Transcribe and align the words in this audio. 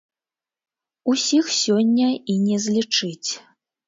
Усіх 1.11 1.45
сёння 1.63 2.07
і 2.33 2.39
не 2.47 2.57
злічыць. 2.65 3.29